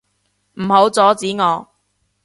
[0.53, 1.67] 唔好阻止我！